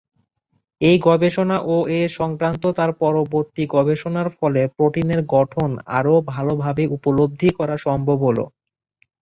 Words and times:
এই 0.81 0.97
গবেষণা 1.07 1.57
ও 1.67 1.95
এ 1.97 2.11
সংক্রান্ত 2.17 2.63
তার 2.77 2.91
পরবর্তি 3.01 3.63
গবেষণার 3.75 4.27
ফলে 4.37 4.61
প্রোটিনের 4.75 5.21
গঠন 5.35 5.69
আরও 5.97 6.13
ভালভাবে 6.31 6.83
উপলব্ধি 6.97 7.49
করা 7.57 7.75
সম্ভব 7.85 8.17
হল। 8.25 8.39